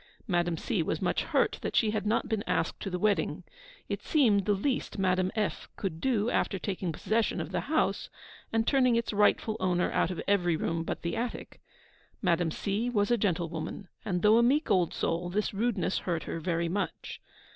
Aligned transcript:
Madame 0.25 0.57
C. 0.57 0.81
was 0.81 0.99
much 0.99 1.21
hurt 1.25 1.59
that 1.61 1.75
she 1.75 1.91
had 1.91 2.07
not 2.07 2.27
been 2.27 2.43
asked 2.47 2.79
to 2.79 2.89
the 2.89 2.97
wedding. 2.97 3.43
It 3.87 4.01
seemed 4.01 4.45
the 4.45 4.53
least 4.55 4.97
Madame 4.97 5.31
F. 5.35 5.69
could 5.75 6.01
do 6.01 6.27
after 6.31 6.57
taking 6.57 6.91
possession 6.91 7.39
of 7.39 7.51
the 7.51 7.59
house, 7.69 8.09
and 8.51 8.65
turning 8.65 8.95
its 8.95 9.13
rightful 9.13 9.57
owner 9.59 9.91
out 9.91 10.09
of 10.09 10.19
every 10.27 10.55
room 10.55 10.81
but 10.83 11.03
the 11.03 11.15
attic. 11.15 11.61
Madame 12.19 12.49
C. 12.49 12.89
was 12.89 13.11
a 13.11 13.15
gentlewoman; 13.17 13.89
and 14.03 14.23
though 14.23 14.39
a 14.39 14.43
meek 14.43 14.71
old 14.71 14.91
soul, 14.91 15.29
this 15.29 15.53
rudeness 15.53 15.99
hurt 15.99 16.23
her 16.23 16.39
very 16.39 16.67
much. 16.67 17.21